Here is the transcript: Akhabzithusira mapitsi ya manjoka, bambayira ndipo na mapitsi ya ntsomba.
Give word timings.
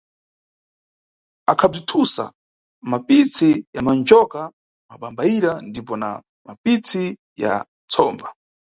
Akhabzithusira 1.51 2.25
mapitsi 2.91 3.47
ya 3.75 3.81
manjoka, 3.87 4.39
bambayira 5.01 5.51
ndipo 5.69 5.93
na 6.01 6.09
mapitsi 6.47 7.01
ya 7.43 7.53
ntsomba. 7.85 8.27